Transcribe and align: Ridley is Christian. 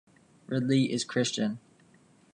Ridley 0.47 0.91
is 0.91 1.03
Christian. 1.03 1.59